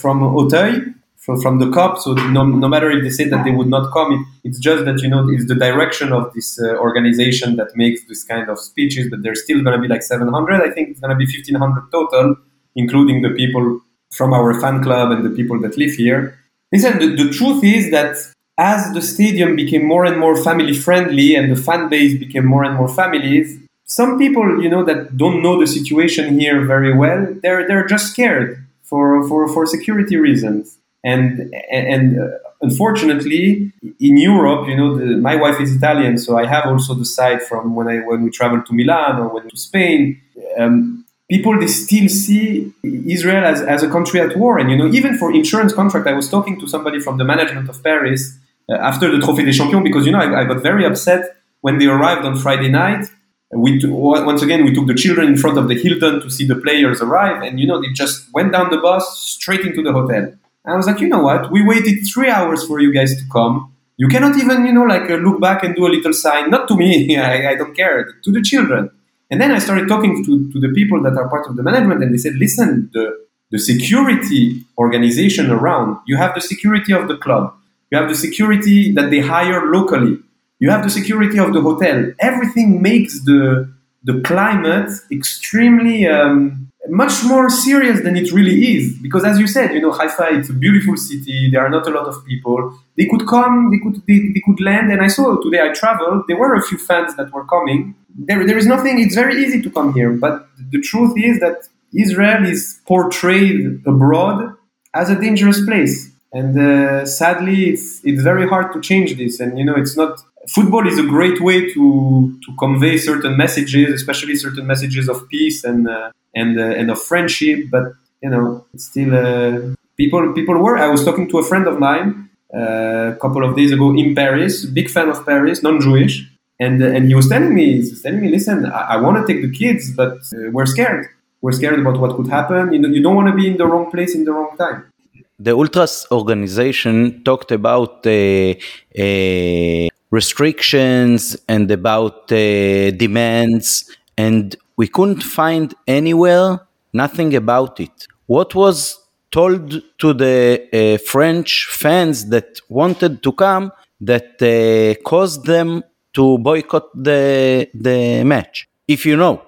[0.00, 0.78] from Auteuil
[1.24, 1.98] from, from the COP.
[1.98, 4.86] So no, no matter if they say that they would not come, it, it's just
[4.86, 8.58] that you know it's the direction of this uh, organization that makes this kind of
[8.58, 9.10] speeches.
[9.10, 10.62] But there's still going to be like 700.
[10.62, 12.36] I think it's going to be 1500 total,
[12.74, 16.38] including the people from our fan club and the people that live here.
[16.72, 18.16] Listen, the, the truth is that
[18.58, 22.64] as the stadium became more and more family friendly and the fan base became more
[22.64, 27.34] and more families, some people, you know, that don't know the situation here very well,
[27.42, 30.76] they're they're just scared for for, for security reasons.
[31.04, 32.26] And and uh,
[32.60, 37.06] unfortunately, in Europe, you know, the, my wife is Italian, so I have also the
[37.06, 40.20] side from when I when we travel to Milan or when to Spain.
[40.58, 44.58] Um, people they still see Israel as, as a country at war.
[44.58, 47.68] And you know, even for insurance contract, I was talking to somebody from the management
[47.68, 48.38] of Paris
[48.68, 51.86] after the Trophée des Champions because you know I, I, got very upset when they
[51.86, 53.06] arrived on Friday night.
[53.50, 56.46] We t- once again we took the children in front of the Hilton to see
[56.46, 59.92] the players arrive, and you know they just went down the bus straight into the
[59.92, 60.24] hotel.
[60.64, 61.50] And I was like, you know what?
[61.50, 63.72] We waited three hours for you guys to come.
[63.96, 66.50] You cannot even you know like uh, look back and do a little sign.
[66.50, 68.12] Not to me, I, I don't care.
[68.24, 68.90] To the children.
[69.30, 72.02] And then I started talking to, to the people that are part of the management,
[72.02, 77.16] and they said, listen, the the security organization around, you have the security of the
[77.16, 77.54] club,
[77.90, 80.18] you have the security that they hire locally.
[80.58, 82.12] You have the security of the hotel.
[82.18, 83.72] Everything makes the
[84.04, 88.96] the climate extremely um, much more serious than it really is.
[88.98, 91.50] Because as you said, you know, Haifa it's a beautiful city.
[91.50, 92.78] There are not a lot of people.
[92.96, 93.70] They could come.
[93.70, 94.92] They could they, they could land.
[94.92, 95.60] And I saw today.
[95.60, 96.24] I traveled.
[96.28, 97.94] There were a few fans that were coming.
[98.16, 98.98] There there is nothing.
[98.98, 100.12] It's very easy to come here.
[100.12, 104.54] But the truth is that Israel is portrayed abroad
[104.94, 109.58] as a dangerous place and uh, sadly it's it's very hard to change this and
[109.58, 114.34] you know it's not football is a great way to to convey certain messages especially
[114.34, 117.84] certain messages of peace and uh, and uh, and of friendship but
[118.22, 122.28] you know still uh, people people were i was talking to a friend of mine
[122.54, 124.64] uh, a couple of days ago in Paris.
[124.64, 126.26] Big fan of Paris, non-Jewish,
[126.58, 129.42] and and he was telling me, he's telling me, listen, I, I want to take
[129.42, 131.08] the kids, but uh, we're scared.
[131.42, 132.72] We're scared about what could happen.
[132.72, 134.90] You, know, you don't want to be in the wrong place in the wrong time.
[135.40, 138.54] The Ultras organization talked about uh,
[138.98, 146.58] uh, restrictions and about uh, demands, and we couldn't find anywhere
[146.92, 148.08] nothing about it.
[148.26, 148.98] What was
[149.30, 153.70] told to the uh, French fans that wanted to come
[154.00, 158.68] that uh, caused them to boycott the the match?
[158.88, 159.42] If you know.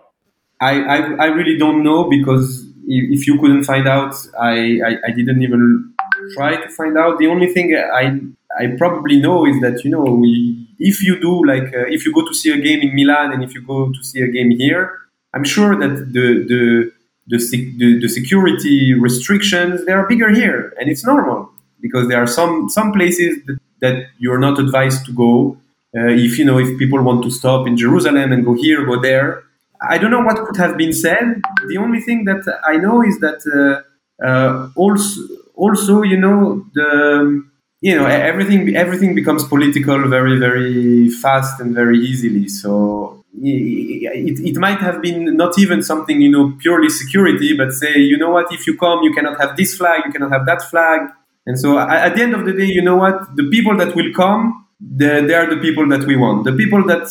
[0.63, 5.11] I, I, I really don't know because if, you couldn't find out, I, I, I,
[5.11, 5.93] didn't even
[6.35, 7.19] try to find out.
[7.19, 8.21] The only thing I,
[8.59, 12.13] I probably know is that, you know, we, if you do like, uh, if you
[12.13, 14.51] go to see a game in Milan and if you go to see a game
[14.51, 14.99] here,
[15.35, 16.93] I'm sure that the, the,
[17.27, 17.39] the,
[17.79, 22.69] the, the security restrictions, they are bigger here and it's normal because there are some,
[22.69, 25.57] some places that, that you're not advised to go.
[25.97, 29.01] Uh, if, you know, if people want to stop in Jerusalem and go here, go
[29.01, 29.45] there,
[29.89, 31.41] I don't know what could have been said.
[31.69, 35.21] The only thing that I know is that uh, uh, also,
[35.55, 37.43] also, you know, the
[37.81, 42.47] you know everything everything becomes political very very fast and very easily.
[42.49, 47.97] So it, it might have been not even something you know purely security, but say
[47.99, 50.63] you know what, if you come, you cannot have this flag, you cannot have that
[50.63, 51.09] flag,
[51.47, 54.13] and so at the end of the day, you know what, the people that will
[54.15, 56.45] come, they, are the people that we want.
[56.45, 57.09] The people that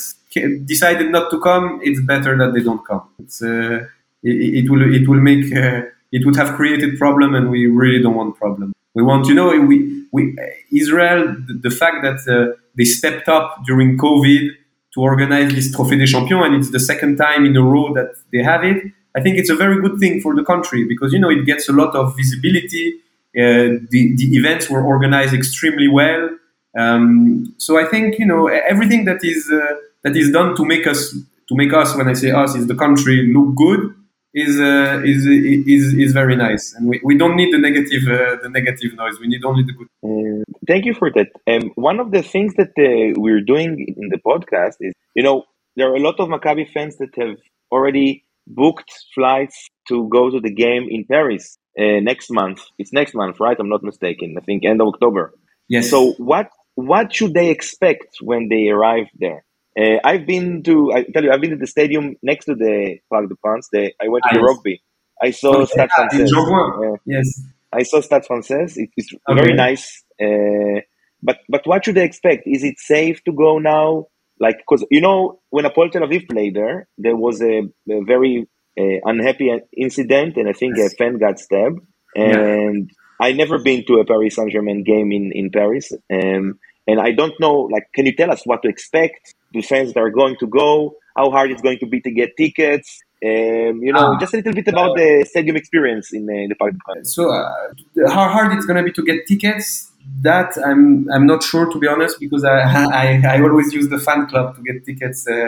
[0.66, 3.08] decided not to come, it's better that they don't come.
[3.20, 3.86] Uh,
[4.24, 8.02] it, it, will it will make uh, it would have created problem, and we really
[8.02, 8.74] don't want problem.
[8.96, 10.36] We want, you know, we we
[10.72, 14.50] Israel the, the fact that uh, they stepped up during COVID
[14.94, 18.12] to organize this Trophée des Champions, and it's the second time in a row that
[18.34, 18.84] they have it.
[19.16, 21.70] I think it's a very good thing for the country because you know it gets
[21.70, 22.96] a lot of visibility.
[23.38, 26.30] Uh, the the events were organized extremely well.
[26.78, 30.86] Um, so I think you know everything that is uh, that is done to make
[30.88, 33.96] us to make us when I say us is the country look good
[34.34, 36.74] is uh, is, is is very nice.
[36.74, 39.20] And we, we don't need the negative uh, the negative noise.
[39.20, 39.88] We need only the good.
[40.04, 41.30] Uh, thank you for that.
[41.48, 45.46] Um, one of the things that uh, we're doing in the podcast is you know
[45.76, 47.38] there are a lot of Maccabi fans that have
[47.72, 52.62] already booked flights to go to the game in Paris uh, next month.
[52.78, 53.58] It's next month right?
[53.60, 54.36] I'm not mistaken.
[54.38, 55.34] I think end of October.
[55.68, 55.90] Yes.
[55.90, 59.44] So what what should they expect when they arrive there
[59.80, 62.98] uh, I've been to, I tell you, I've been to the stadium next to the
[63.10, 63.70] Parc de France.
[63.72, 64.82] The, I went to the rugby.
[65.22, 65.66] I saw okay.
[65.66, 66.94] Stade Français.
[66.94, 67.42] Uh, yes.
[67.72, 68.76] I saw Stade Français.
[68.78, 69.42] It, it's okay.
[69.42, 70.04] very nice.
[70.22, 70.82] Uh,
[71.22, 72.44] but but what should they expect?
[72.46, 74.08] Is it safe to go now?
[74.40, 78.48] Like, because you know, when Hapoel Tel Aviv played there, there was a, a very
[78.78, 80.94] uh, unhappy incident, and I think yes.
[80.94, 81.80] a fan got stabbed.
[82.16, 83.28] And yeah.
[83.28, 85.92] I never been to a Paris Saint Germain game in in Paris.
[86.12, 86.60] Um,
[86.90, 89.36] and I don't know, like, can you tell us what to expect?
[89.54, 92.36] The fans that are going to go, how hard it's going to be to get
[92.38, 96.28] tickets, um, you know, uh, just a little bit about uh, the stadium experience in,
[96.30, 96.74] uh, in the park.
[97.04, 97.74] So, uh,
[98.08, 99.92] how hard it's going to be to get tickets?
[100.22, 102.60] That I'm I'm not sure to be honest because I
[103.02, 105.48] I, I always use the fan club to get tickets uh,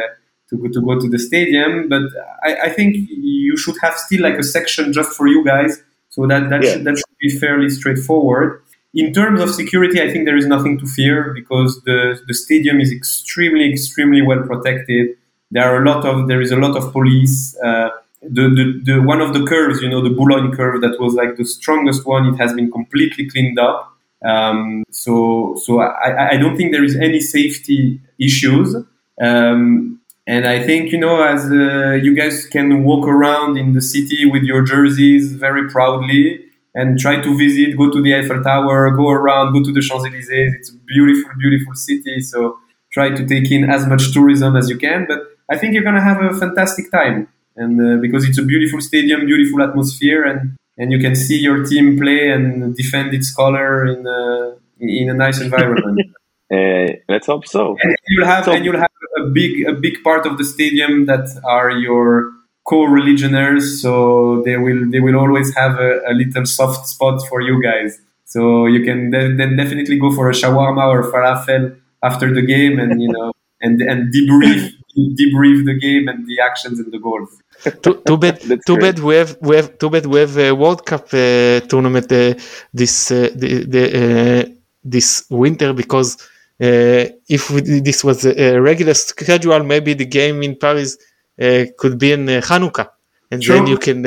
[0.49, 1.88] to go to go to the stadium.
[1.88, 2.04] But
[2.43, 6.27] I, I think you should have still like a section just for you guys, so
[6.27, 6.73] that that yeah.
[6.73, 8.62] should, that should be fairly straightforward.
[8.93, 12.82] In terms of security, I think there is nothing to fear because the, the stadium
[12.82, 15.15] is extremely, extremely well protected.
[15.49, 17.58] There are a lot of there is a lot of police.
[17.63, 17.89] Uh,
[18.21, 21.38] the, the, the one of the curves, you know, the Boulogne curve that was like
[21.38, 23.93] the strongest one, it has been completely cleaned up.
[24.23, 28.75] Um, so so I, I don't think there is any safety issues.
[29.21, 33.82] Um, and I think you know, as uh, you guys can walk around in the
[33.82, 38.91] city with your jerseys very proudly and try to visit, go to the Eiffel Tower,
[38.91, 40.53] go around, go to the Champs Elysees.
[40.53, 42.21] It's a beautiful, beautiful city.
[42.21, 42.57] So
[42.91, 45.05] try to take in as much tourism as you can.
[45.07, 48.79] But I think you're gonna have a fantastic time, and uh, because it's a beautiful
[48.81, 53.86] stadium, beautiful atmosphere, and and you can see your team play and defend its color
[53.86, 55.99] in a, in a nice environment.
[56.53, 57.78] uh, let's hope so.
[57.82, 61.05] And you'll have so, and you'll have a big a big part of the stadium
[61.05, 62.32] that are your
[62.68, 67.62] co-religioners, so they will they will always have a, a little soft spot for you
[67.62, 67.99] guys.
[68.26, 73.01] So you can then definitely go for a shawarma or falafel after the game, and
[73.01, 73.32] you know,
[73.62, 77.41] and and debrief debrief the game and the actions and the goals.
[77.82, 78.95] too, too bad too great.
[78.95, 82.34] bad we have we have too bad we have a world cup uh, tournament uh,
[82.74, 84.49] this uh, the, the uh,
[84.84, 86.18] this winter because
[86.62, 90.97] uh, if we, this was a regular schedule maybe the game in paris
[91.77, 92.87] could be in Hanukkah,
[93.31, 93.55] and True.
[93.55, 94.03] then you can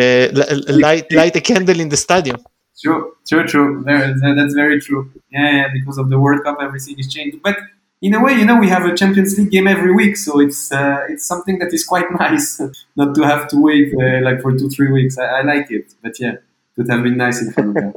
[0.87, 2.39] light light a candle in the stadium.
[2.83, 3.83] True, true, true.
[3.87, 5.03] There, there- that's very true.
[5.31, 7.39] Yeah, yeah, because of the World Cup, everything is changed.
[7.43, 7.57] But
[8.03, 10.71] in a way, you know, we have a Champions League game every week, so it's
[10.73, 12.61] uh, it's something that is quite nice
[12.97, 15.17] not to have to wait uh, like for two, three weeks.
[15.19, 16.43] I, I like it, but yeah, it
[16.77, 17.93] would have been nice in Hanukkah.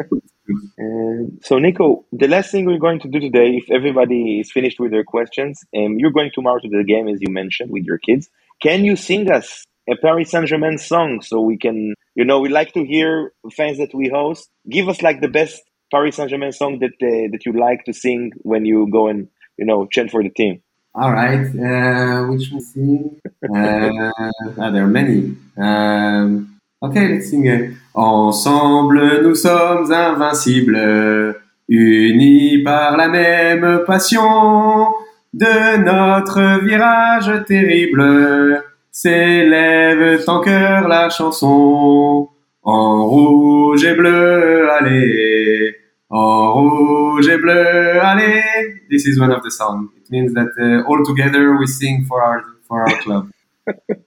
[0.79, 4.79] Uh, so, Nico, the last thing we're going to do today, if everybody is finished
[4.79, 7.97] with their questions, um, you're going tomorrow to the game, as you mentioned, with your
[7.97, 8.29] kids.
[8.61, 12.49] Can you sing us a Paris Saint Germain song so we can, you know, we
[12.49, 14.49] like to hear fans that we host.
[14.69, 17.93] Give us like the best Paris Saint Germain song that uh, that you like to
[17.93, 20.61] sing when you go and, you know, chant for the team.
[20.93, 23.21] All right, uh, which one sing?
[23.55, 24.11] Uh,
[24.59, 25.37] ah, there are many.
[25.55, 27.45] Um, okay, let's sing.
[27.45, 27.71] it.
[27.95, 31.35] Ensemble, nous sommes invincibles,
[31.69, 35.06] unis par la même passion.
[35.39, 42.29] De notre virage terrible, s'élève en cœur la chanson.
[42.63, 45.75] En rouge et bleu, allez.
[46.09, 48.41] En rouge et bleu, allez.
[48.89, 49.89] This is one of the songs.
[49.95, 53.29] It means that uh, all together we sing for our for our club.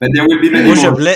[0.01, 0.91] but there will be many Rouge more.
[0.91, 1.15] et bleu,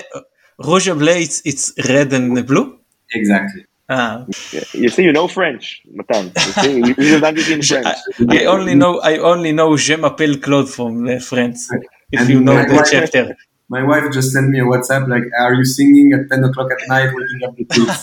[0.59, 2.78] rouge et bleu it's, it's red and blue?
[3.11, 3.66] Exactly.
[3.88, 4.26] Ah,
[4.74, 6.32] You see, you know French, Matan.
[6.36, 7.86] You see, you you have done in French.
[8.30, 11.70] I, I only know I only know Je m'appelle Claude from uh, France.
[12.12, 13.36] If And you know my the wife- chapter.
[13.68, 16.82] My wife just sent me a WhatsApp like, "Are you singing at ten o'clock at
[16.88, 18.00] night waking up the kids?"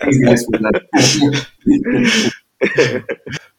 [0.00, 0.76] Thanks, guys, for that.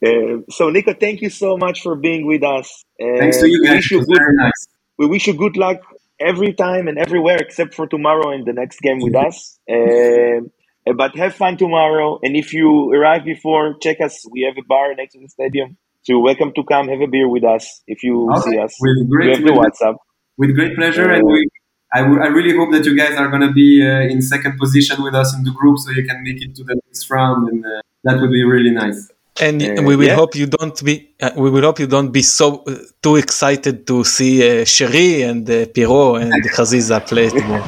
[0.03, 2.83] Uh, so, Nico, thank you so much for being with us.
[3.01, 3.75] Uh, Thanks to you guys.
[3.77, 4.67] wish you good very nice.
[4.97, 5.79] we wish you good luck
[6.21, 9.59] every time and everywhere except for tomorrow and the next game with us.
[9.69, 10.51] Um,
[10.87, 12.19] uh, but have fun tomorrow.
[12.23, 14.25] And if you arrive before, check us.
[14.31, 15.77] We have a bar next to the stadium.
[16.03, 18.51] So you're welcome to come have a beer with us if you Okay.
[18.51, 18.75] see us.
[18.79, 19.95] With We great, have the with, WhatsApp.
[20.37, 21.47] with great pleasure, and we.
[21.93, 24.57] I, w- I really hope that you guys are going to be uh, in second
[24.57, 27.49] position with us in the group, so you can make it to the next round,
[27.49, 29.11] and uh, that would be really nice.
[29.41, 30.15] And uh, we will yeah.
[30.15, 31.09] hope you don't be.
[31.19, 35.23] Uh, we will hope you don't be so uh, too excited to see uh, Chery
[35.23, 37.63] and uh, Pierrot and Haziza play tomorrow.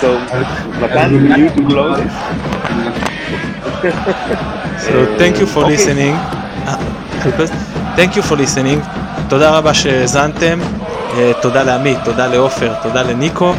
[0.00, 0.18] so,
[0.80, 1.98] Matan, um, you to close.
[4.84, 5.76] so, thank you for okay.
[5.76, 6.14] listening.
[6.66, 6.76] Uh,
[7.94, 8.80] thank you for listening.
[9.28, 10.58] תודה רבה שהאזנתם.
[11.42, 13.54] תודה לעמית, תודה לעופר, תודה לניקו.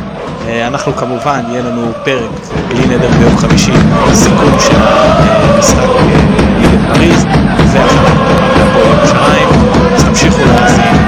[0.47, 2.29] אה, אנחנו כמובן, יהיה לנו פרק
[2.67, 3.71] בלי נדר ביום חמישי,
[4.13, 5.87] סיכום של אה, המשחק
[6.59, 7.25] ליגת אה, פריז,
[7.71, 8.17] והכנת
[8.73, 9.49] פה ירושלים,
[9.95, 11.04] אז תמשיכו להאזין.